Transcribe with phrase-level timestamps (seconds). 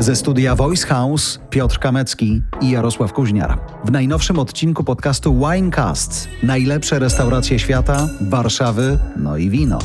[0.00, 3.58] Ze studia Voice House Piotr Kamecki i Jarosław Kuźniar.
[3.84, 9.78] W najnowszym odcinku podcastu Winecast najlepsze restauracje świata, Warszawy, no i wino.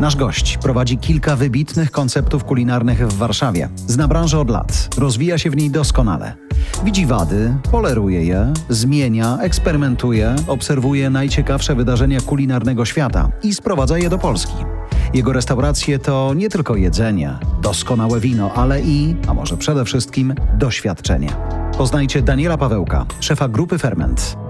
[0.00, 3.68] Nasz gość prowadzi kilka wybitnych konceptów kulinarnych w Warszawie.
[3.76, 6.34] Zna branżę od lat, rozwija się w niej doskonale.
[6.84, 14.18] Widzi wady, poleruje je, zmienia, eksperymentuje, obserwuje najciekawsze wydarzenia kulinarnego świata i sprowadza je do
[14.18, 14.56] Polski.
[15.14, 21.28] Jego restauracje to nie tylko jedzenie, doskonałe wino, ale i, a może przede wszystkim, doświadczenie.
[21.78, 24.41] Poznajcie Daniela Pawełka, szefa grupy Ferment.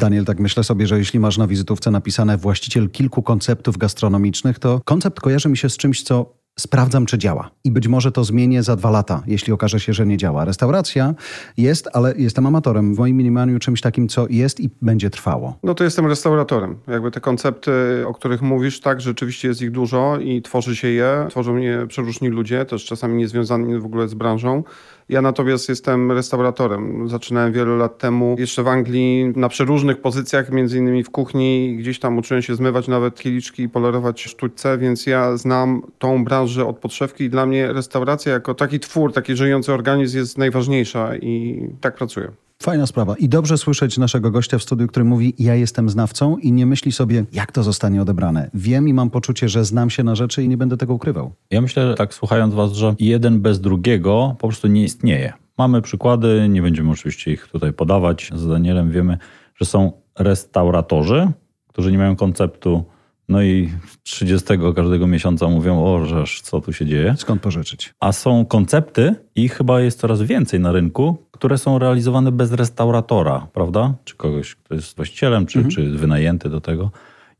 [0.00, 4.80] Daniel, tak myślę sobie, że jeśli masz na wizytówce napisane właściciel kilku konceptów gastronomicznych, to
[4.84, 7.50] koncept kojarzy mi się z czymś, co sprawdzam, czy działa.
[7.64, 10.44] I być może to zmienię za dwa lata, jeśli okaże się, że nie działa.
[10.44, 11.14] Restauracja
[11.56, 12.94] jest, ale jestem amatorem.
[12.94, 15.58] W moim mniemaniu czymś takim, co jest i będzie trwało.
[15.62, 16.76] No to jestem restauratorem.
[16.88, 17.72] Jakby te koncepty,
[18.06, 21.26] o których mówisz, tak, rzeczywiście jest ich dużo i tworzy się je.
[21.30, 24.62] Tworzą je przeróżni ludzie, też czasami niezwiązani w ogóle z branżą.
[25.10, 27.08] Ja natomiast jestem restauratorem.
[27.08, 31.76] Zaczynałem wiele lat temu jeszcze w Anglii na przeróżnych pozycjach, między innymi w kuchni.
[31.76, 36.66] Gdzieś tam uczyłem się zmywać nawet kieliczki i polerować sztućce, więc ja znam tą branżę
[36.66, 41.62] od podszewki i dla mnie restauracja jako taki twór, taki żyjący organizm jest najważniejsza i
[41.80, 42.30] tak pracuję.
[42.62, 43.16] Fajna sprawa.
[43.16, 46.92] I dobrze słyszeć naszego gościa w studiu, który mówi: Ja jestem znawcą i nie myśli
[46.92, 48.50] sobie, jak to zostanie odebrane.
[48.54, 51.32] Wiem i mam poczucie, że znam się na rzeczy i nie będę tego ukrywał.
[51.50, 55.32] Ja myślę, tak słuchając Was, że jeden bez drugiego po prostu nie istnieje.
[55.58, 58.30] Mamy przykłady, nie będziemy oczywiście ich tutaj podawać.
[58.34, 59.18] Z Danielem wiemy,
[59.54, 61.32] że są restauratorzy,
[61.68, 62.84] którzy nie mają konceptu
[63.30, 63.70] no i
[64.02, 67.14] 30 każdego miesiąca mówią, o żeż, co tu się dzieje.
[67.18, 67.94] Skąd pożyczyć?
[68.00, 73.46] A są koncepty i chyba jest coraz więcej na rynku, które są realizowane bez restauratora,
[73.52, 73.94] prawda?
[74.04, 75.74] Czy kogoś, kto jest właścicielem, czy, mhm.
[75.74, 76.90] czy wynajęty do tego.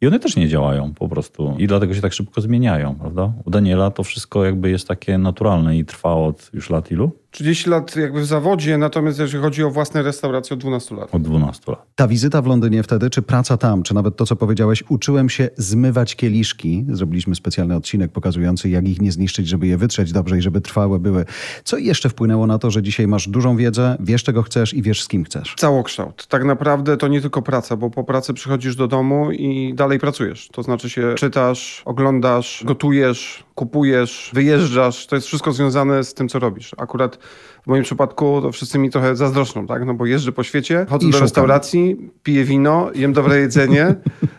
[0.01, 1.55] I one też nie działają po prostu.
[1.59, 3.33] I dlatego się tak szybko zmieniają, prawda?
[3.45, 7.11] U Daniela to wszystko jakby jest takie naturalne i trwa od już lat ilu?
[7.31, 11.15] 30 lat jakby w zawodzie, natomiast jeżeli chodzi o własne restauracje od 12 lat.
[11.15, 11.87] Od 12 lat.
[11.95, 15.49] Ta wizyta w Londynie wtedy, czy praca tam, czy nawet to, co powiedziałeś, uczyłem się
[15.57, 16.85] zmywać kieliszki.
[16.89, 20.99] Zrobiliśmy specjalny odcinek pokazujący, jak ich nie zniszczyć, żeby je wytrzeć dobrze i żeby trwałe
[20.99, 21.25] były.
[21.65, 25.03] Co jeszcze wpłynęło na to, że dzisiaj masz dużą wiedzę, wiesz czego chcesz i wiesz
[25.03, 25.55] z kim chcesz?
[25.59, 26.27] Całokształt.
[26.27, 30.49] Tak naprawdę to nie tylko praca, bo po pracy przychodzisz do domu i dalej pracujesz.
[30.53, 35.07] To znaczy się czytasz, oglądasz, gotujesz, kupujesz, wyjeżdżasz.
[35.07, 36.71] To jest wszystko związane z tym, co robisz.
[36.79, 37.19] Akurat
[37.63, 39.87] w moim przypadku to wszyscy mi trochę zazdroszczą, tak?
[39.87, 41.25] No bo jeżdżę po świecie, chodzę I do szukam.
[41.25, 43.95] restauracji, piję wino, jem dobre jedzenie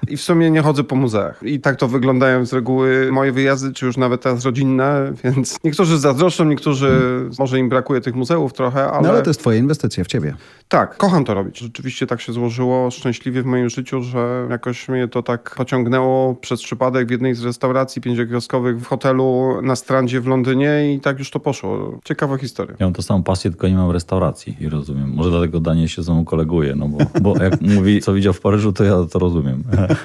[0.08, 1.44] i w sumie nie chodzę po muzeach.
[1.44, 6.00] I tak to wyglądają z reguły moje wyjazdy, czy już nawet teraz rodzinne, więc niektórzy
[6.00, 7.32] zazdroszczą, niektórzy hmm.
[7.40, 9.08] może im brakuje tych muzeów trochę, ale...
[9.08, 10.36] No ale to jest twoja inwestycja w ciebie.
[10.68, 11.60] Tak, kocham to robić.
[11.60, 16.64] Rzeczywiście tak się złożyło szczęśliwie w moim życiu, że jakoś mnie to tak pociągnęło przez
[16.64, 21.32] przypadek w jednej z restauracji pięciogwiazdkowych w hotelu na Strandzie w Londynie i tak już
[21.32, 22.00] to poszło.
[22.04, 22.76] Ciekawa historia.
[22.80, 25.14] Ja mam to samą pasję, tylko nie mam restauracji i rozumiem.
[25.14, 28.42] Może dlatego Daniel się ze mną koleguje, no bo, bo jak mówi, co widział w
[28.42, 29.64] Paryżu, to ja to rozumiem.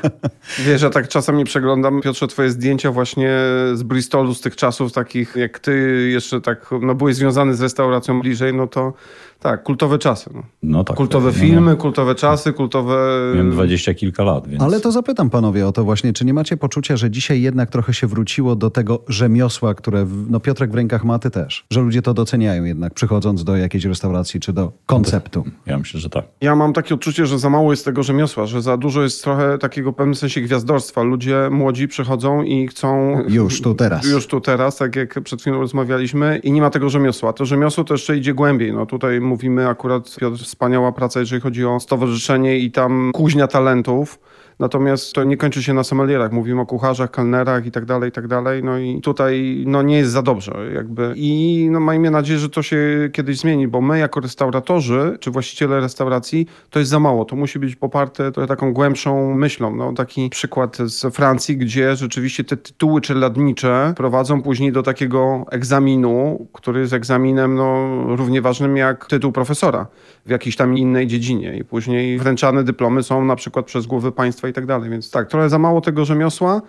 [0.67, 3.31] Wiesz, ja tak czasami przeglądam, Piotrze, twoje zdjęcia właśnie
[3.75, 8.21] z Bristolu, z tych czasów takich, jak ty jeszcze tak, no byłeś związany z restauracją
[8.21, 8.93] bliżej, no to
[9.41, 10.31] tak, kultowe czasy.
[10.35, 10.43] No.
[10.63, 12.97] no tak, kultowe tak, filmy, no, kultowe czasy, kultowe...
[13.35, 14.63] Miałem dwadzieścia kilka lat, więc...
[14.63, 17.95] Ale to zapytam panowie o to właśnie, czy nie macie poczucia, że dzisiaj jednak trochę
[17.95, 22.03] się wróciło do tego rzemiosła, które, no Piotrek w rękach ma, ty też, że ludzie
[22.03, 25.45] to doceniają jednak, przychodząc do jakiejś restauracji czy do konceptu?
[25.67, 26.25] Ja myślę, że tak.
[26.41, 29.59] Ja mam takie odczucie, że za mało jest tego rzemiosła, że za dużo jest trochę
[29.59, 31.03] takiego w pewnym sensie gwiazdorstwa.
[31.03, 33.19] Ludzie młodzi przychodzą i chcą...
[33.29, 34.07] Już tu teraz.
[34.07, 37.33] Już tu teraz, tak jak przed chwilą rozmawialiśmy i nie ma tego rzemiosła.
[37.33, 38.73] To rzemiosło to jeszcze idzie głębiej.
[38.73, 44.19] No tutaj mówimy akurat, Piotr, wspaniała praca, jeżeli chodzi o stowarzyszenie i tam kuźnia talentów.
[44.59, 46.33] Natomiast to nie kończy się na sommelierach.
[46.33, 48.65] Mówimy o kucharzach, kelnerach i tak dalej, i tak dalej.
[48.65, 51.13] No i tutaj no, nie jest za dobrze jakby.
[51.17, 55.81] I no, miejmy nadzieję, że to się kiedyś zmieni, bo my jako restauratorzy, czy właściciele
[55.81, 57.25] restauracji, to jest za mało.
[57.25, 59.77] To musi być poparte taką głębszą myślą.
[59.77, 66.47] No, taki przykład z Francji, gdzie rzeczywiście te tytuły czeladnicze prowadzą później do takiego egzaminu,
[66.53, 69.87] który jest egzaminem no, równie ważnym jak tytuł profesora
[70.27, 71.57] w jakiejś tam innej dziedzinie.
[71.57, 74.91] I później wręczane dyplomy są na przykład przez głowy państwa i tak dalej.
[74.91, 76.63] Więc tak, trochę za mało tego rzemiosła,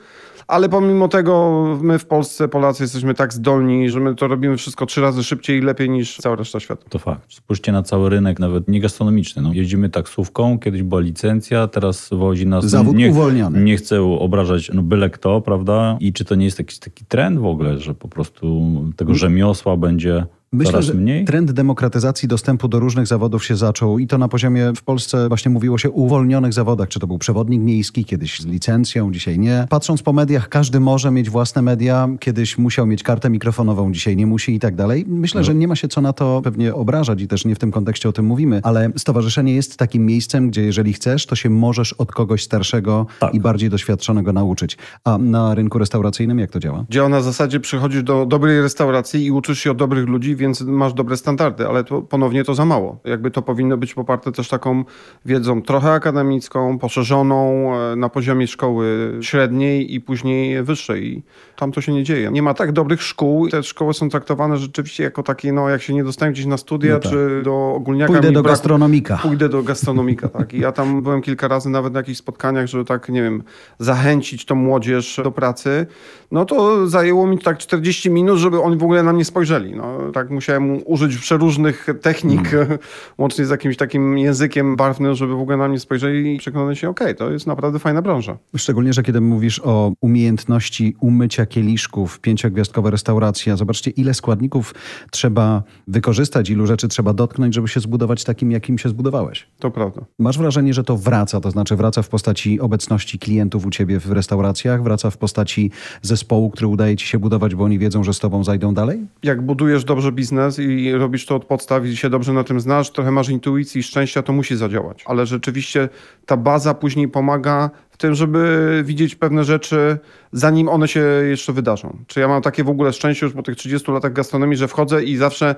[0.47, 4.85] ale pomimo tego my w Polsce, Polacy jesteśmy tak zdolni, że my to robimy wszystko
[4.85, 6.85] trzy razy szybciej i lepiej niż cała reszta świata.
[6.89, 7.33] To fakt.
[7.33, 9.41] Spójrzcie na cały rynek, nawet nie gastronomiczny.
[9.41, 12.65] No, jeździmy taksówką, kiedyś była licencja, teraz wozi nas...
[12.65, 13.63] Zawód nie, uwolniony.
[13.63, 15.97] Nie chcę obrażać no byle kto, prawda?
[15.99, 19.77] I czy to nie jest jakiś taki trend w ogóle, że po prostu tego rzemiosła
[19.77, 21.25] będzie Myślę, coraz że mniej.
[21.25, 25.51] trend demokratyzacji dostępu do różnych zawodów się zaczął i to na poziomie w Polsce właśnie
[25.51, 26.87] mówiło się o uwolnionych zawodach.
[26.89, 29.67] Czy to był przewodnik miejski, kiedyś z licencją, dzisiaj nie.
[29.69, 32.09] Patrząc po mediach, każdy może mieć własne media.
[32.19, 35.05] Kiedyś musiał mieć kartę mikrofonową, dzisiaj nie musi i tak dalej.
[35.07, 37.71] Myślę, że nie ma się co na to pewnie obrażać i też nie w tym
[37.71, 41.93] kontekście o tym mówimy, ale stowarzyszenie jest takim miejscem, gdzie jeżeli chcesz, to się możesz
[41.93, 43.33] od kogoś starszego Tak.
[43.33, 44.77] i bardziej doświadczonego nauczyć.
[45.03, 46.85] A na rynku restauracyjnym jak to działa?
[46.89, 50.93] Działa na zasadzie, przychodzisz do dobrej restauracji i uczysz się od dobrych ludzi, więc masz
[50.93, 52.99] dobre standardy, ale to ponownie to za mało.
[53.05, 54.83] Jakby to powinno być poparte też taką
[55.25, 61.07] wiedzą trochę akademicką, poszerzoną e, na poziomie szkoły średniej i później wyższej.
[61.07, 61.23] I
[61.55, 62.31] tam to się nie dzieje.
[62.31, 63.49] Nie ma tak dobrych szkół.
[63.49, 66.93] Te szkoły są traktowane rzeczywiście jako takie, no jak się nie dostają gdzieś na studia
[66.93, 67.11] No tak.
[67.11, 68.13] czy do ogólniaka.
[68.13, 69.17] Pójdę do braku- gastronomika.
[69.23, 70.53] Pójdę do gastronomika, tak.
[70.53, 73.43] I ja tam byłem kilka razy nawet na jakichś spotkaniach, żeby tak, nie wiem,
[73.79, 75.85] zachęcić tą młodzież do pracy.
[76.31, 79.75] No to zajęło mi tak 40 minut, żeby oni w ogóle na mnie spojrzeli.
[79.75, 82.51] No, tak musiałem użyć przeróżnych technik,
[83.17, 86.89] łącznie z jakimś takim językiem barwnym, żeby w ogóle na mnie spojrzeli i przekonali się,
[86.89, 88.37] okej, to jest naprawdę fajna branża.
[88.57, 94.75] Szczególnie, że kiedy mówisz o umiejętności umycia kieliszków, pięciogwiazdkowa restauracja, zobaczcie ile składników
[95.11, 99.47] trzeba wykorzystać, ilu rzeczy trzeba dotknąć, żeby się zbudować takim, jakim się zbudowałeś.
[99.59, 100.01] To prawda.
[100.19, 104.11] Masz wrażenie, że to wraca, to znaczy wraca w postaci obecności klientów u ciebie w
[104.11, 105.71] restauracjach, wraca w postaci
[106.01, 109.07] zespołu, który udaje ci się budować, bo oni wiedzą, że z tobą zajdą dalej?
[109.23, 112.91] jak budujesz dobrze biznes i robisz to od podstaw i się dobrze na tym znasz,
[112.91, 115.03] trochę masz intuicji i szczęścia, to musi zadziałać.
[115.05, 115.89] Ale rzeczywiście
[116.25, 119.97] ta baza później pomaga w tym, żeby widzieć pewne rzeczy,
[120.31, 121.97] zanim one się jeszcze wydarzą.
[122.07, 125.03] Czy ja mam takie w ogóle szczęście już po tych 30 latach gastronomii, że wchodzę
[125.03, 125.55] i zawsze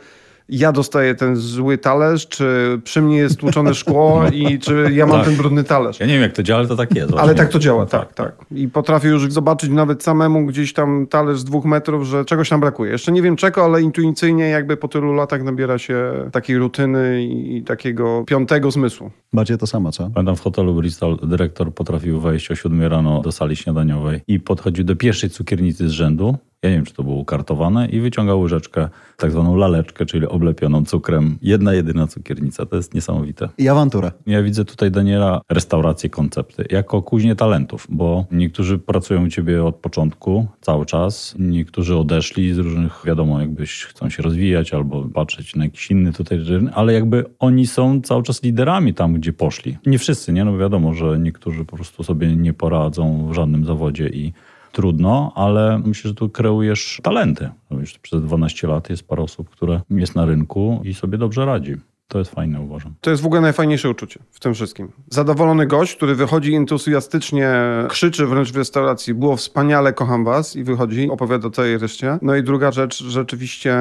[0.50, 5.18] ja dostaję ten zły talerz, czy przy mnie jest tłuczone szkło i czy ja mam
[5.18, 5.26] Tak.
[5.26, 6.00] ten brudny talerz.
[6.00, 7.14] Ja nie wiem, jak to działa, ale to tak jest.
[7.18, 8.36] Ale tak to działa, tak, tak.
[8.52, 12.60] I potrafię już zobaczyć nawet samemu gdzieś tam talerz z dwóch metrów, że czegoś tam
[12.60, 12.92] brakuje.
[12.92, 17.64] Jeszcze nie wiem czego, ale intuicyjnie jakby po tylu latach nabiera się takiej rutyny i
[17.64, 19.12] takiego piątego zmysłu.
[19.34, 20.10] Macie to samo, co?
[20.14, 24.84] Pamiętam w hotelu Bristol dyrektor potrafił wejść o 7 rano do sali śniadaniowej i podchodził
[24.86, 26.38] do pierwszej cukiernicy z rzędu.
[26.64, 30.86] Ja nie wiem, czy to było ukartowane i wyciągał łyżeczkę, tak zwaną laleczkę, czyli oblepioną
[30.86, 31.38] cukrem.
[31.42, 32.66] Jedna, jedyna cukiernica.
[32.66, 33.50] To jest niesamowite.
[33.58, 34.12] I awantura.
[34.28, 39.76] Ja widzę tutaj, Daniela, restauracje, koncepty, jako kuźnię talentów, bo niektórzy pracują u ciebie od
[39.76, 45.64] początku, cały czas, niektórzy odeszli z różnych, wiadomo, jakbyś chcą się rozwijać albo patrzeć na
[45.64, 46.40] jakiś inny tutaj
[46.74, 49.78] ale jakby oni są cały czas liderami tam, gdzie poszli.
[49.86, 50.46] Nie wszyscy, nie?
[50.46, 54.34] No wiadomo, że niektórzy po prostu sobie nie poradzą w żadnym zawodzie i
[54.72, 57.50] trudno, ale myślę, że tu kreujesz talenty.
[57.72, 61.76] No przez 12 lat jest parę osób, które jest na rynku i sobie dobrze radzi.
[62.10, 62.94] To jest fajne, uważam.
[63.02, 64.92] To jest w ogóle najfajniejsze uczucie w tym wszystkim.
[65.10, 67.54] Zadowolony gość, który wychodzi entuzjastycznie,
[67.90, 72.20] krzyczy wręcz w restauracji, było wspaniale, kocham was i wychodzi, opowiada o całej reszcie.
[72.22, 73.78] No i druga rzecz, rzeczywiście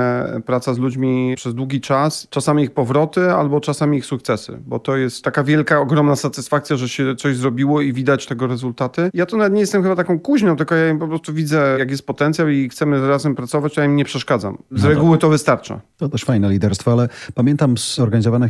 [0.47, 4.97] praca z ludźmi przez długi czas, czasami ich powroty albo czasami ich sukcesy, bo to
[4.97, 9.11] jest taka wielka, ogromna satysfakcja, że się coś zrobiło i widać tego rezultaty.
[9.15, 11.91] Ja to nawet nie jestem chyba taką kuźnią, tylko ja im po prostu widzę, jak
[11.91, 14.59] jest potencjał i chcemy razem pracować, to ja im nie przeszkadzam.
[14.71, 15.81] Z No reguły to wystarcza.
[15.97, 17.99] To też fajne liderstwo, ale pamiętam z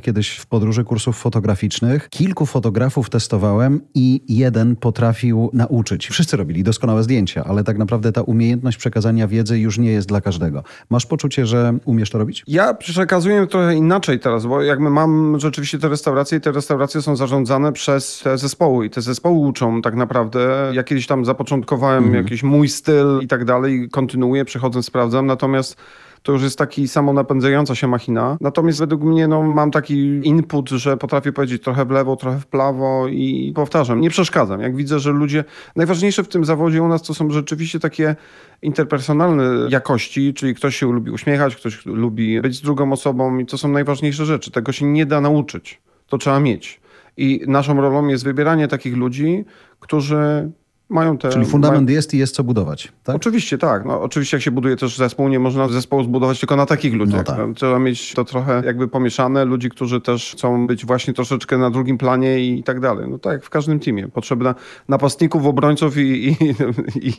[0.03, 6.09] kiedyś w podróży kursów fotograficznych, kilku fotografów testowałem i jeden potrafił nauczyć.
[6.09, 10.21] Wszyscy robili doskonałe zdjęcia, ale tak naprawdę ta umiejętność przekazania wiedzy już nie jest dla
[10.21, 10.63] każdego.
[10.91, 12.45] Masz poczucie, że umiesz to robić?
[12.47, 17.17] Ja przekazuję trochę inaczej teraz, bo jakby mam rzeczywiście te restauracje i te restauracje są
[17.17, 20.71] zarządzane przez te zespoły i te zespoły uczą tak naprawdę.
[20.73, 25.77] Ja kiedyś tam zapoczątkowałem jakiś mój styl i tak dalej, kontynuuję, przychodzę, sprawdzam, natomiast
[26.23, 28.37] to już jest taki samonapędzająca się machina.
[28.41, 32.47] Natomiast według mnie no, mam taki input, że potrafię powiedzieć trochę w lewo, trochę w
[32.47, 34.61] prawo i powtarzam, nie przeszkadzam.
[34.61, 35.45] Jak widzę, że ludzie...
[35.77, 38.17] Najważniejsze w tym zawodzie u nas to są rzeczywiście takie
[38.63, 43.59] interpersonalne jakości, czyli ktoś się lubi uśmiechać, ktoś lubi być z drugą osobą i to
[43.59, 44.51] są najważniejsze rzeczy.
[44.51, 45.81] Tego się nie da nauczyć.
[46.07, 46.81] To trzeba mieć.
[47.17, 49.45] I naszą rolą jest wybieranie takich ludzi,
[49.81, 50.51] którzy
[50.91, 51.29] mają te...
[51.29, 53.17] Czyli fundament jest i jest co budować, tak?
[53.17, 53.85] Oczywiście tak.
[53.85, 57.19] No, oczywiście jak się buduje też zespół, nie można zespołu zbudować tylko na takich ludziach.
[57.19, 57.49] No tak.
[57.49, 61.71] No, Trzeba mieć to trochę jakby pomieszane, ludzi, którzy też chcą być właśnie troszeczkę na
[61.71, 63.09] drugim planie i, tak dalej.
[63.11, 64.09] No tak jak w każdym teamie.
[64.09, 64.55] Potrzebna
[64.89, 66.35] napastników, obrońców i, i,
[67.09, 67.13] i,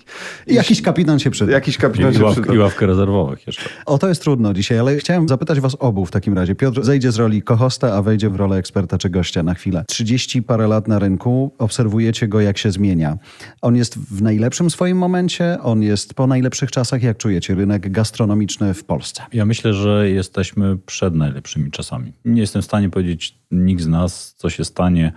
[0.47, 1.51] I jakiś kapitan się przyda.
[1.51, 2.55] jakiś I, kapitan i, się ławkę, przyda.
[2.55, 3.69] I ławkę rezerwowych jeszcze.
[3.85, 6.55] O, to jest trudno dzisiaj, ale chciałem zapytać was obu w takim razie.
[6.55, 9.83] Piotr zejdzie z roli kohosta, a wejdzie w rolę eksperta czy gościa na chwilę.
[9.88, 13.17] 30 parę lat na rynku, obserwujecie go jak się zmienia.
[13.61, 17.03] On jest w najlepszym swoim momencie, on jest po najlepszych czasach.
[17.03, 19.23] Jak czujecie rynek gastronomiczny w Polsce?
[19.33, 22.13] Ja myślę, że jesteśmy przed najlepszymi czasami.
[22.25, 25.11] Nie jestem w stanie powiedzieć nikt z nas, co się stanie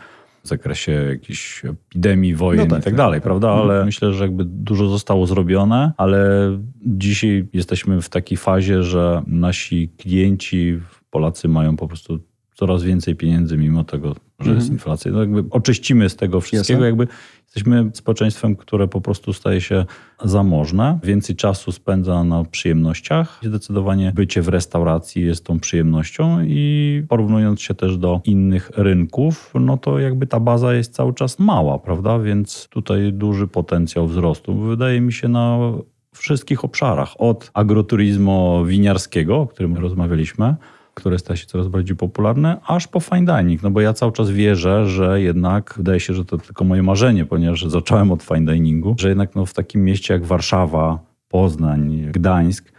[0.44, 3.22] w zakresie jakichś epidemii, wojen No tak, i tak tak, dalej, tak.
[3.22, 3.50] prawda?
[3.50, 6.28] Ale myślę, że jakby dużo zostało zrobione, ale
[6.86, 10.80] dzisiaj jesteśmy w takiej fazie, że nasi klienci,
[11.10, 12.18] Polacy mają po prostu
[12.62, 15.12] coraz więcej pieniędzy, mimo tego, że jest inflacja.
[15.12, 16.86] No jakby oczyścimy z tego wszystkiego, Jasne.
[16.86, 17.06] jakby
[17.44, 19.84] jesteśmy społeczeństwem, które po prostu staje się
[20.24, 23.40] zamożne, więcej czasu spędza na przyjemnościach.
[23.42, 29.76] Zdecydowanie bycie w restauracji jest tą przyjemnością i porównując się też do innych rynków, no
[29.76, 32.18] to jakby ta baza jest cały czas mała, prawda?
[32.18, 34.54] Więc tutaj duży potencjał wzrostu.
[34.54, 35.58] Wydaje mi się na
[36.14, 40.54] wszystkich obszarach, od agroturizmu winiarskiego, o którym rozmawialiśmy,
[40.94, 43.62] które staje się coraz bardziej popularne, aż po fine dining.
[43.62, 47.24] No bo ja cały czas wierzę, że jednak, wydaje się, że to tylko moje marzenie,
[47.24, 52.72] ponieważ zacząłem od fine diningu, że jednak no, w takim mieście jak Warszawa, Poznań, Gdańsk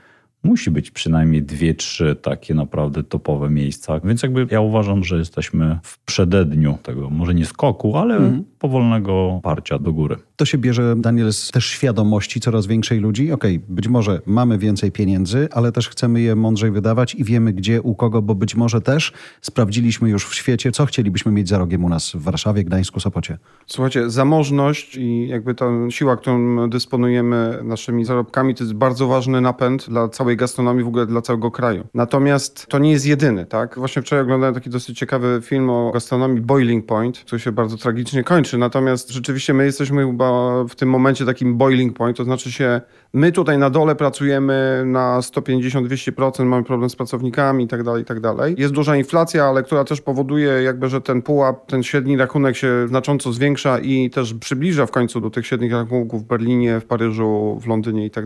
[0.44, 4.00] musi być przynajmniej dwie, trzy takie naprawdę topowe miejsca.
[4.00, 8.20] Więc jakby ja uważam, że jesteśmy w przededniu tego, może nie skoku, ale
[8.60, 10.16] powolnego parcia do góry.
[10.44, 13.32] To się bierze, Daniel, z też świadomości coraz większej ludzi.
[13.32, 17.82] Okej, być może mamy więcej pieniędzy, ale też chcemy je mądrzej wydawać i wiemy gdzie,
[17.82, 21.86] u kogo, bo być może też sprawdziliśmy już w świecie, co chcielibyśmy mieć za rogiem
[21.86, 23.38] u nas w Warszawie, Gdańsku, Sopocie.
[23.68, 29.90] Słuchajcie, zamożność i jakby ta siła, którą dysponujemy naszymi zarobkami, to jest bardzo ważny napęd
[29.90, 31.88] dla całej gastronomii, w ogóle dla całego kraju.
[31.94, 33.76] Natomiast to nie jest jedyny, tak?
[33.78, 38.24] Właśnie wczoraj oglądałem taki dosyć ciekawy film o gastronomii Boiling Point, który się bardzo tragicznie
[38.24, 38.58] kończy.
[38.58, 40.33] Natomiast rzeczywiście my jesteśmy chyba
[40.70, 42.82] w tym momencie takim boiling point, to znaczy się
[43.14, 48.06] my tutaj na dole pracujemy na 150-200%, mamy problem z pracownikami i tak dalej, i
[48.06, 48.20] tak.
[48.60, 52.88] Jest duża inflacja, ale która też powoduje jakby, że ten pułap, ten średni rachunek się
[52.88, 57.60] znacząco zwiększa i też przybliża w końcu do tych średnich rachunków w Berlinie, w Paryżu,
[57.62, 58.26] w Londynie i tak.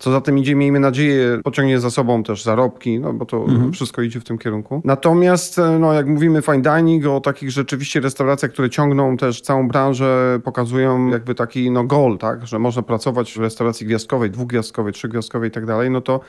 [0.00, 4.02] Co za tym idzie, miejmy nadzieję, pociągnie za sobą też zarobki, no bo to wszystko
[4.02, 4.82] idzie w tym kierunku.
[4.84, 9.68] Natomiast, e, no, jak mówimy fine dining, o takich rzeczywiście restauracjach, które ciągną też całą
[9.68, 15.48] branżę, pokazują jakby taki no goal, tak, że można pracować w restauracji gwiazdkowej, dwugwiazdkowej, trzygwiazdkowej
[15.48, 16.20] i tak dalej, no to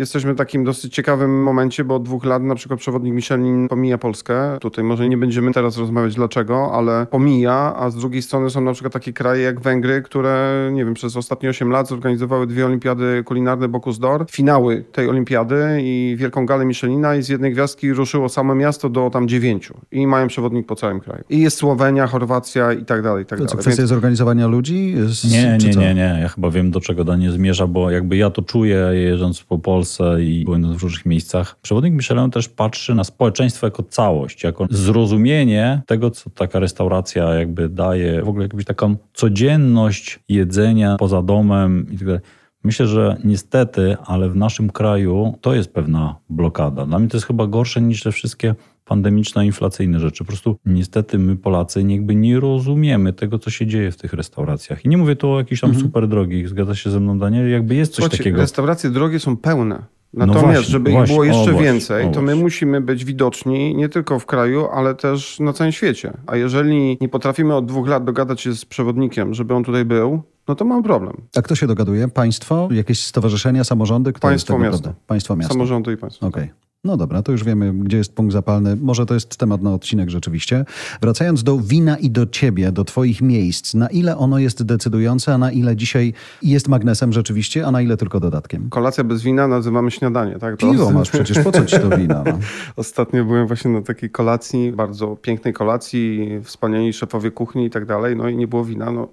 [0.00, 3.98] Jesteśmy w takim dosyć ciekawym momencie, bo od dwóch lat na przykład przewodnik Michelin pomija
[3.98, 4.58] Polskę.
[4.60, 8.72] Tutaj może nie będziemy teraz rozmawiać dlaczego, ale pomija, a z drugiej strony są na
[8.72, 13.22] przykład takie kraje jak Węgry, które, nie wiem, przez ostatnie 8 lat zorganizowały dwie olimpiady
[13.24, 18.28] kulinarne Bocuse d'Or, finały tej olimpiady i wielką galę Michelina i z jednej gwiazdki ruszyło
[18.28, 21.24] samo miasto do tam dziewięciu i mają przewodnik po całym kraju.
[21.30, 23.58] I jest Słowenia, Chorwacja i tak dalej, i tak To dalej.
[23.58, 24.94] co, kwestia zorganizowania ludzi?
[25.06, 26.18] Z, Nie, nie, nie, nie.
[26.22, 29.89] Ja chyba wiem, do czego Daniel zmierza, bo jakby ja to czuję, jeżdżąc po Polsce
[30.20, 31.58] i będąc w różnych miejscach.
[31.62, 37.68] Przewodnik Michelin też patrzy na społeczeństwo jako całość, jako zrozumienie tego, co taka restauracja jakby
[37.68, 42.20] daje, w ogóle jakąś taką codzienność jedzenia poza domem i tak dalej.
[42.64, 46.86] Myślę, że niestety, ale w naszym kraju to jest pewna blokada.
[46.86, 48.54] Dla mnie to jest chyba gorsze niż te wszystkie
[48.90, 50.24] pandemiczne, inflacyjne rzeczy.
[50.24, 54.84] Po prostu niestety my Polacy jakby nie rozumiemy tego, co się dzieje w tych restauracjach.
[54.84, 57.74] I nie mówię tu o jakichś tam super drogich, zgadza się ze mną Daniel, jakby
[57.74, 58.40] jest coś Słuchajcie, takiego.
[58.40, 59.82] restauracje drogie są pełne.
[60.14, 63.74] No Natomiast, właśnie, żeby właśnie, ich było jeszcze właśnie, więcej, to my musimy być widoczni
[63.74, 66.12] nie tylko w kraju, ale też na całym świecie.
[66.26, 70.22] A jeżeli nie potrafimy od dwóch lat dogadać się z przewodnikiem, żeby on tutaj był,
[70.48, 71.16] no to mamy problem.
[71.36, 72.08] A kto się dogaduje?
[72.08, 72.68] Państwo?
[72.72, 74.12] Jakieś stowarzyszenia, samorządy?
[74.12, 74.94] Kto Państwo, jest miasto.
[75.06, 75.54] Państwo, miasto.
[75.54, 76.26] Samorządy i państwo.
[76.26, 76.50] Okej.
[76.84, 78.76] No dobra, to już wiemy, gdzie jest punkt zapalny.
[78.76, 80.64] Może to jest temat na odcinek rzeczywiście.
[81.00, 85.38] Wracając do wina i do ciebie, do twoich miejsc, na ile ono jest decydujące, a
[85.38, 88.70] na ile dzisiaj jest magnesem rzeczywiście, a na ile tylko dodatkiem?
[88.70, 90.56] Kolacja bez wina nazywamy śniadanie, tak?
[90.56, 92.22] To- Piwo masz przecież, po co ci to wina?
[92.26, 92.38] No?
[92.76, 98.16] Ostatnio byłem właśnie na takiej kolacji, bardzo pięknej kolacji, wspaniali szefowie kuchni i tak dalej,
[98.16, 99.08] no i nie było wina, no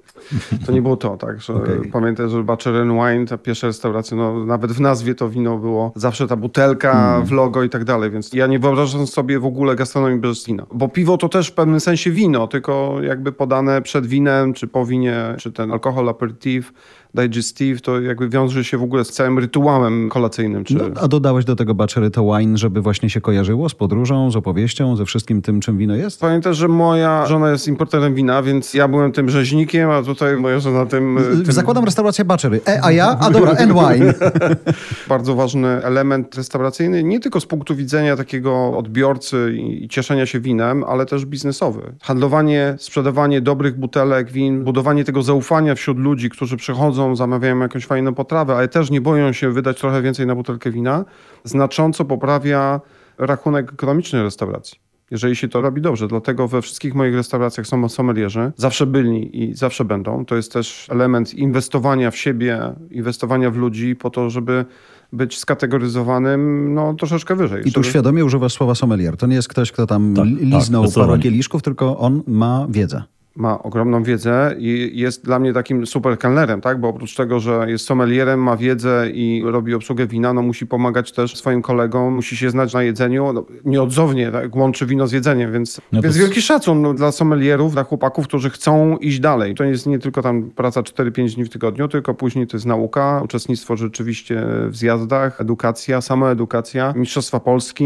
[0.66, 1.92] to nie było to, tak, że Okej.
[1.92, 2.38] pamiętam, że
[2.82, 7.22] and Wine, ta pierwsza restauracja, no nawet w nazwie to wino było, zawsze ta butelka
[7.26, 10.66] w logo i tak dalej, więc ja nie wyobrażam sobie w ogóle gastronomii bez wina,
[10.74, 14.86] bo piwo to też w pewnym sensie wino, tylko jakby podane przed winem, czy po
[14.86, 16.74] winie, czy ten alkohol aperitif,
[17.16, 20.76] digestive, to jakby wiąże się w ogóle z całym rytuałem kolacyjnym, czy...
[20.76, 24.36] No, a dodałeś do tego Baczery to wine, żeby właśnie się kojarzyło z podróżą, z
[24.36, 26.22] opowieścią, ze wszystkim tym, czym wino jest?
[26.22, 30.60] Pamiętasz, że moja żona jest importerem wina, więc ja byłem tym rzeźnikiem, a tutaj moja
[30.60, 31.20] żona tym...
[31.46, 32.62] tym Zakładam restaurację Baczery.
[32.68, 33.18] E, a ja?
[33.20, 34.14] A dobra, and wine.
[35.10, 40.84] bardzo ważny element restauracyjny, nie tylko z punktu widzenia takiego odbiorcy i cieszenia się winem,
[40.84, 41.94] ale też biznesowy.
[42.02, 48.14] Handlowanie, sprzedawanie dobrych butelek win, budowanie tego zaufania wśród ludzi, którzy przychodzą, zamawiają jakąś fajną
[48.14, 51.06] potrawę, ale też nie boją się wydać trochę więcej na butelkę wina,
[51.44, 52.82] znacząco poprawia
[53.18, 54.88] rachunek ekonomiczny restauracji.
[55.12, 59.56] Jeżeli się to robi dobrze, dlatego we wszystkich moich restauracjach są sommelierzy, zawsze byli i
[59.56, 60.26] zawsze będą.
[60.26, 62.60] To jest też element inwestowania w siebie,
[62.92, 64.66] inwestowania w ludzi po to, żeby
[65.14, 67.62] być skategoryzowanym no, troszeczkę wyżej.
[67.62, 67.92] I tu żeby...
[67.92, 69.18] świadomie używasz słowa sommelier.
[69.18, 73.04] To nie jest ktoś, kto tam Tak, liznął tak, parę kieliszków, tylko on ma wiedzę.
[73.38, 76.80] Ma ogromną wiedzę i jest dla mnie takim super kelnerem, tak?
[76.80, 81.12] Bo oprócz tego, że jest sommelierem, ma wiedzę i robi obsługę wina, no musi pomagać
[81.12, 83.34] też swoim kolegom, musi się znać na jedzeniu.
[83.34, 84.56] No, nieodzownie tak?
[84.56, 88.50] łączy wino z jedzeniem, więc, No więc wielki szacun no, dla sommelierów, dla chłopaków, którzy
[88.50, 89.56] chcą iść dalej.
[89.56, 93.22] To jest nie tylko tam praca 4-5 dni w tygodniu, tylko później to jest nauka,
[93.24, 97.84] uczestnictwo rzeczywiście w zjazdach, edukacja, samoedukacja, Mistrzostwa Polski,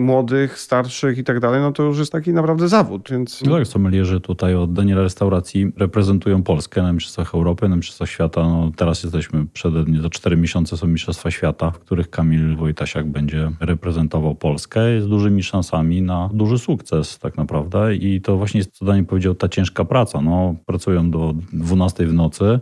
[0.00, 3.42] młodych, starszych i tak dalej, no to już jest taki naprawdę zawód, więc...
[3.42, 8.42] No tak, sommelierzy tutaj od Daniela Restauracji reprezentują Polskę na Mistrzostwach Europy, na Mistrzostwach Świata.
[8.42, 13.06] No, teraz jesteśmy przed, nie za 4 miesiące są Mistrzostwa Świata, w których Kamil Wojtasiak
[13.06, 17.96] będzie reprezentował Polskę z dużymi szansami na duży sukces tak naprawdę.
[17.96, 20.20] I to właśnie jest, co Daniel powiedział, ta ciężka praca.
[20.20, 22.60] No, pracują do 12 w nocy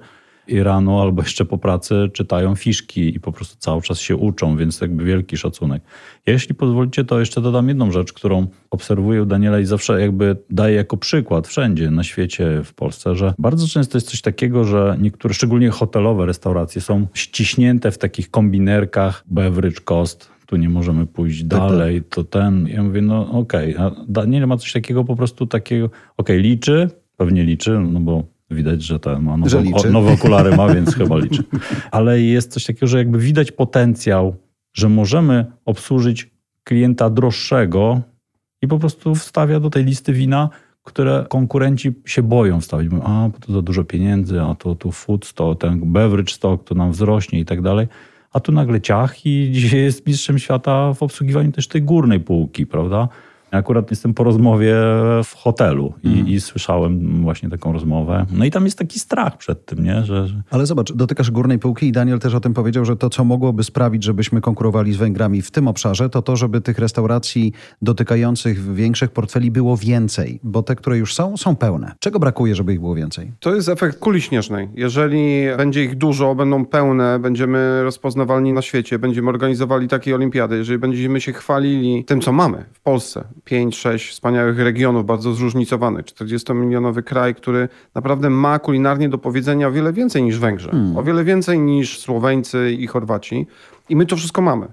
[0.48, 4.56] i rano albo jeszcze po pracy czytają fiszki i po prostu cały czas się uczą,
[4.56, 5.82] więc jakby wielki szacunek.
[6.26, 10.76] Jeśli pozwolicie, to jeszcze dodam jedną rzecz, którą obserwuję u Daniela i zawsze jakby daję
[10.76, 15.34] jako przykład wszędzie na świecie, w Polsce, że bardzo często jest coś takiego, że niektóre,
[15.34, 21.48] szczególnie hotelowe restauracje są ściśnięte w takich kombinerkach beverage cost, tu nie możemy pójść Tak,
[21.50, 21.58] tak.
[21.58, 22.68] dalej, to ten.
[22.68, 27.44] Ja mówię, no okej, a Daniel ma coś takiego po prostu takiego, okej, liczy, pewnie
[27.44, 29.88] liczy, no bo widać, że ten ma nowe, Że liczy.
[29.88, 31.44] o, nowe okulary ma, więc chyba liczy.
[31.90, 34.36] Ale jest coś takiego, że jakby widać potencjał,
[34.74, 36.30] że możemy obsłużyć
[36.64, 38.00] klienta droższego
[38.62, 40.48] i po prostu wstawia do tej listy wina,
[40.82, 42.90] które konkurenci się boją wstawić.
[42.90, 46.64] Mówią, a, bo to za dużo pieniędzy, a to tu food stock, ten beverage stock
[46.64, 47.88] to nam wzrośnie i tak dalej.
[48.32, 52.66] A tu nagle ciach i dzisiaj jest mistrzem świata w obsługiwaniu też tej górnej półki,
[52.66, 53.08] prawda?
[53.52, 54.74] Akurat jestem po rozmowie
[55.24, 58.26] w hotelu i, i słyszałem właśnie taką rozmowę.
[58.30, 60.04] No i tam jest taki strach przed tym, nie?
[60.04, 63.10] Że, że Ale zobacz, dotykasz górnej półki i Daniel też o tym powiedział, że to,
[63.10, 67.52] co mogłoby sprawić, żebyśmy konkurowali z Węgrami w tym obszarze, to to, żeby tych restauracji
[67.82, 71.92] dotykających większych portfeli było więcej, bo te, które już są, są pełne.
[71.98, 73.32] Czego brakuje, żeby ich było więcej?
[73.40, 74.68] To jest efekt kuli śnieżnej.
[74.74, 80.78] Jeżeli będzie ich dużo, będą pełne, będziemy rozpoznawalni na świecie, będziemy organizowali takie olimpiady, jeżeli
[80.78, 87.34] będziemy się chwalili tym, co mamy w Polsce, 5-6 wspaniałych regionów, bardzo zróżnicowanych, 40-milionowy kraj,
[87.34, 91.98] który naprawdę ma kulinarnie do powiedzenia o wiele więcej niż Węgrzy, o wiele więcej niż
[91.98, 93.46] Słoweńcy i Chorwaci.
[93.88, 94.68] I my to wszystko mamy.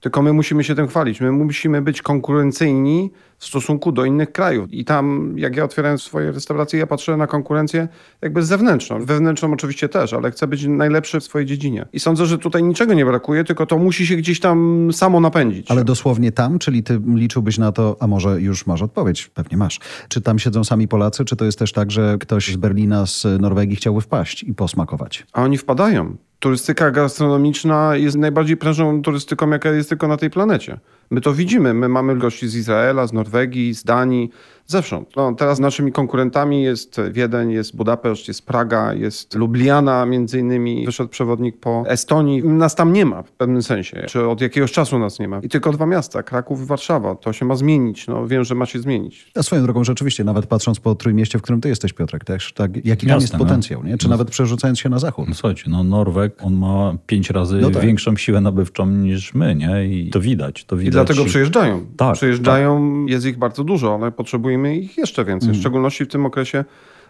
[0.00, 1.20] Tylko my musimy się tym chwalić.
[1.20, 4.72] My musimy być konkurencyjni w stosunku do innych krajów.
[4.72, 7.88] I tam, jak ja otwierałem swoje restauracje, ja patrzę na konkurencję
[8.22, 9.04] jakby zewnętrzną.
[9.04, 11.86] Wewnętrzną oczywiście też, ale chcę być najlepszy w swojej dziedzinie.
[11.92, 15.70] I sądzę, że tutaj niczego nie brakuje, tylko to musi się gdzieś tam samo napędzić.
[15.70, 19.80] Ale dosłownie tam, czyli ty liczyłbyś na to, a może już masz odpowiedź, pewnie masz.
[20.08, 23.26] Czy tam siedzą sami Polacy, czy to jest też tak, że ktoś z Berlina, z
[23.40, 25.26] Norwegii chciałby wpaść i posmakować?
[25.32, 26.16] A oni wpadają.
[26.40, 30.78] Turystyka gastronomiczna jest najbardziej prężną turystyką, jaka jest tylko na tej planecie.
[31.10, 31.74] My to widzimy.
[31.74, 34.30] My mamy gości z Izraela, z Norwegii, z Danii,
[34.66, 35.08] zewsząd.
[35.16, 40.86] No, teraz naszymi konkurentami jest Wiedeń, jest Budapeszt, jest Praga, jest Lubliana między innymi.
[40.86, 42.44] Wyszedł przewodnik po Estonii.
[42.44, 44.04] Nas tam nie ma w pewnym sensie.
[44.08, 45.38] Czy od jakiegoś czasu nas nie ma.
[45.38, 47.14] I tylko dwa miasta, Kraków i Warszawa.
[47.14, 48.06] To się ma zmienić.
[48.06, 49.32] No, wiem, że ma się zmienić.
[49.34, 52.86] A swoją drogą rzeczywiście, nawet patrząc po Trójmieście, w którym ty jesteś, Piotrek, też, tak,
[52.86, 53.38] jaki tam jest no.
[53.38, 53.98] potencjał, nie?
[53.98, 55.28] Czy nawet przerzucając się na zachód.
[55.28, 57.82] No słuchajcie, no Norweg, on ma pięć razy No tak.
[57.82, 59.86] większą siłę nabywczą niż my, nie?
[59.86, 60.97] I to widać, to widać.
[61.04, 61.86] Dlatego przyjeżdżają.
[61.96, 65.52] Tak, przyjeżdżają, jest ich bardzo dużo, ale potrzebujemy ich jeszcze więcej.
[65.52, 66.64] W szczególności w tym okresie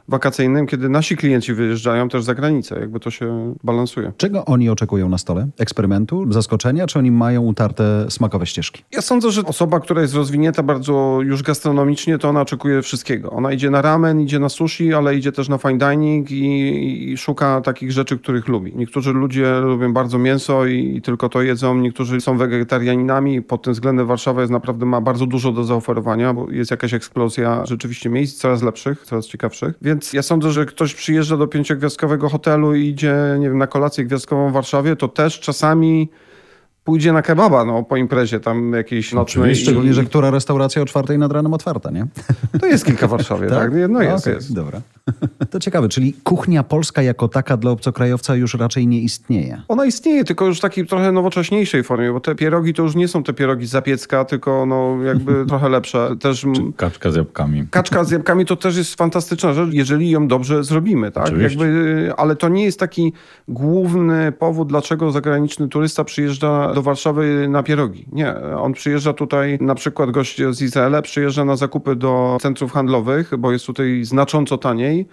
[0.09, 2.81] wakacyjnym, kiedy nasi klienci wyjeżdżają też za granicę.
[2.81, 4.13] Jakby to się balansuje.
[4.17, 5.49] Czego oni oczekują na stole?
[5.59, 8.83] Eksperymentu, zaskoczenia, czy oni mają utarte smakowe ścieżki?
[8.93, 13.31] Ja sądzę, że osoba, która jest rozwinięta bardzo już gastronomicznie, to ona oczekuje wszystkiego.
[13.31, 17.17] Ona idzie na ramen, idzie na sushi, ale idzie też na fine dining i, i
[17.17, 18.73] szuka takich rzeczy, których lubi.
[18.77, 23.63] Niektórzy ludzie lubią bardzo mięso i, i tylko to jedzą, niektórzy są wegetarianinami i pod
[23.63, 28.11] tym względem Warszawa jest naprawdę ma bardzo dużo do zaoferowania, bo jest jakaś eksplozja rzeczywiście
[28.11, 29.75] miejsc coraz lepszych, coraz ciekawszych.
[29.83, 34.05] Więc ja sądzę, że ktoś przyjeżdża do pięciogwiazdkowego hotelu i idzie, nie wiem, na kolację
[34.05, 36.09] gwiazdkową w Warszawie, to też czasami
[36.85, 39.15] pójdzie na kebaba no, po imprezie tam jakiejś.
[39.15, 42.07] Oczywiście, Szczególnie, i- że która restauracja o czwartej nad ranem otwarta, nie?
[42.61, 43.71] To jest kilka w Warszawie, tak?
[43.89, 44.55] No jest, Okej, jest.
[44.55, 44.81] Dobra.
[45.51, 49.63] To ciekawe, czyli kuchnia polska jako taka dla obcokrajowca już raczej nie istnieje.
[49.69, 53.09] Ona istnieje, tylko już w takiej trochę nowocześniejszej formie, bo te pierogi to już nie
[53.09, 56.17] są te pierogi z zapiecka, tylko no jakby trochę lepsze.
[56.21, 57.67] Też m, Kaczka z jabłkami.
[57.71, 61.25] kaczka z jabłkami to też jest fantastyczna rzecz, jeżeli ją dobrze zrobimy, tak?
[61.25, 61.59] Oczywiście.
[61.59, 63.13] Jakby, ale to nie jest taki
[63.49, 68.07] główny powód, dlaczego zagraniczny turysta przyjeżdża do Warszawy na pierogi.
[68.13, 73.37] Nie, on przyjeżdża tutaj, na przykład gość z Izraela przyjeżdża na zakupy do centrów handlowych,
[73.39, 75.07] bo jest tutaj znacząco taniej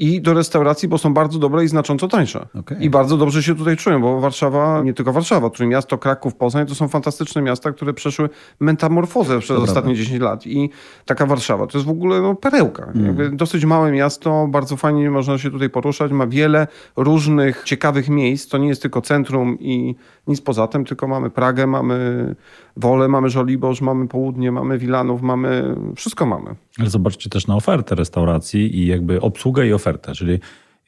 [0.00, 2.46] i do restauracji, bo są bardzo dobre i znacząco tańsze.
[2.54, 2.78] Okay.
[2.78, 6.66] I bardzo dobrze się tutaj czują, bo Warszawa, nie tylko Warszawa, to miasto Kraków, Poznań
[6.66, 8.28] to są fantastyczne miasta, które przeszły
[8.60, 10.04] metamorfozę przez ostatnie prawda.
[10.04, 10.46] 10 lat.
[10.46, 10.70] I
[11.04, 12.92] taka Warszawa to jest w ogóle no, perełka.
[12.94, 13.36] Mm.
[13.36, 18.48] dosyć małe miasto, bardzo fajnie można się tutaj poruszać, ma wiele różnych ciekawych miejsc.
[18.48, 19.94] To nie jest tylko centrum i
[20.26, 22.34] nic poza tym, tylko mamy Pragę, mamy
[22.76, 25.76] Wolę, mamy Żoliborz, mamy Południe, mamy Wilanów, mamy...
[25.96, 26.54] Wszystko mamy.
[26.78, 29.89] Ale zobaczcie też na ofertę restauracji i jakby obsługę i ofertę.
[29.98, 30.38] Czyli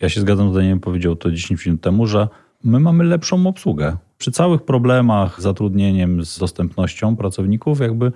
[0.01, 2.29] ja się zgadzam z Danielem, powiedział to 10 minut temu, że
[2.65, 3.97] my mamy lepszą obsługę.
[4.19, 8.13] Przy całych problemach z zatrudnieniem, z dostępnością pracowników, jakby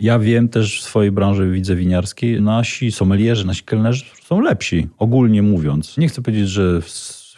[0.00, 5.42] ja wiem też w swojej branży widzę winiarskiej, nasi sommelierzy, nasi kelnerzy są lepsi, ogólnie
[5.42, 5.96] mówiąc.
[5.96, 6.80] Nie chcę powiedzieć, że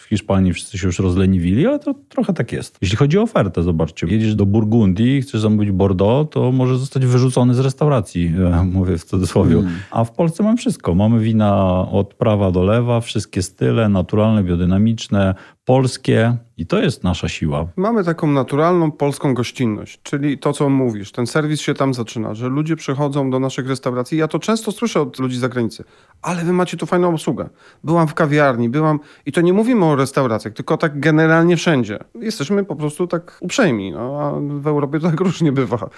[0.09, 2.79] Hiszpanii wszyscy się już rozleniwili, ale to trochę tak jest.
[2.83, 7.55] Jeśli chodzi o ofertę, zobaczcie, jedziesz do Burgundii, chcesz zamówić Bordeaux, to może zostać wyrzucony
[7.55, 9.57] z restauracji, e, mówię w cudzysłowie.
[9.57, 9.73] Mm.
[9.91, 10.95] A w Polsce mamy wszystko.
[10.95, 15.35] Mamy wina od prawa do lewa, wszystkie style, naturalne, biodynamiczne,
[15.69, 17.67] polskie i to jest nasza siła.
[17.77, 21.13] Mamy taką naturalną polską gościnność, czyli to, co mówisz.
[21.13, 24.19] Ten serwis się tam zaczyna, że ludzie przychodzą do naszych restauracji.
[24.19, 25.85] Ja to często słyszę od ludzi z zagranicy,
[26.23, 27.49] ale wy macie tu fajną obsługę.
[27.85, 31.99] Byłam w kawiarni, byłam i to nie mówimy o restauracjach, tylko tak generalnie wszędzie.
[32.15, 35.91] Jesteśmy po prostu tak uprzejmi, no, a w Europie to tak różnie bywa.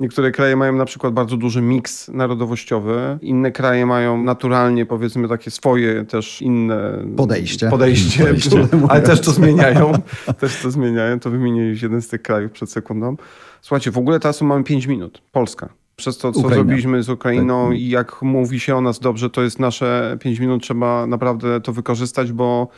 [0.00, 5.50] Niektóre kraje mają na przykład bardzo duży miks narodowościowy, inne kraje mają naturalnie powiedzmy takie
[5.50, 7.70] swoje też inne podejście.
[7.70, 9.92] podejście, podejście ale też to zmieniają.
[10.40, 11.20] też to zmieniają.
[11.20, 13.16] To wymieniłeś jeden z tych krajów przed sekundą.
[13.62, 15.22] Słuchajcie, w ogóle teraz mamy 5 minut.
[15.32, 15.68] Polska.
[15.96, 16.54] Przez to, co Ukraina.
[16.54, 17.78] zrobiliśmy z Ukrainą tak.
[17.78, 20.62] i jak mówi się o nas dobrze, to jest nasze 5 minut.
[20.62, 22.68] Trzeba naprawdę to wykorzystać, bo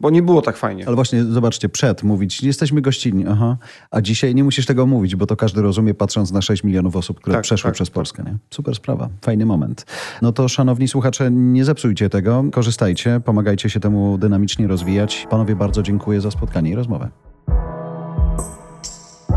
[0.00, 0.86] bo nie było tak fajnie.
[0.86, 3.56] Ale właśnie zobaczcie, przed mówić, jesteśmy gościnni, aha,
[3.90, 7.20] a dzisiaj nie musisz tego mówić, bo to każdy rozumie patrząc na 6 milionów osób,
[7.20, 8.22] które tak, przeszły tak, przez Polskę.
[8.22, 8.36] Nie?
[8.50, 9.86] Super sprawa, fajny moment.
[10.22, 15.26] No to szanowni słuchacze, nie zepsujcie tego, korzystajcie, pomagajcie się temu dynamicznie rozwijać.
[15.30, 17.08] Panowie, bardzo dziękuję za spotkanie i rozmowę.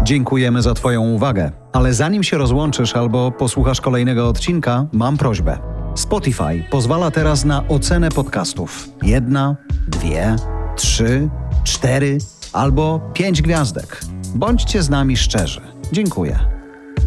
[0.03, 1.51] Dziękujemy za Twoją uwagę.
[1.73, 5.57] Ale zanim się rozłączysz albo posłuchasz kolejnego odcinka, mam prośbę.
[5.95, 8.89] Spotify pozwala teraz na ocenę podcastów.
[9.01, 9.55] Jedna,
[9.87, 10.35] dwie,
[10.75, 11.29] trzy,
[11.63, 12.17] cztery
[12.53, 14.01] albo pięć gwiazdek.
[14.35, 15.61] Bądźcie z nami szczerzy.
[15.91, 16.39] Dziękuję.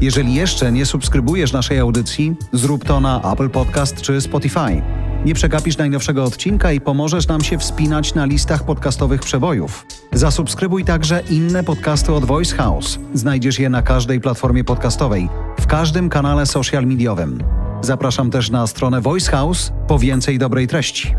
[0.01, 4.83] Jeżeli jeszcze nie subskrybujesz naszej audycji, zrób to na Apple Podcast czy Spotify.
[5.25, 9.87] Nie przegapisz najnowszego odcinka i pomożesz nam się wspinać na listach podcastowych przebojów.
[10.13, 12.99] Zasubskrybuj także inne podcasty od Voice House.
[13.15, 15.29] Znajdziesz je na każdej platformie podcastowej,
[15.61, 17.43] w każdym kanale social mediowym.
[17.81, 21.15] Zapraszam też na stronę Voice House po więcej dobrej treści.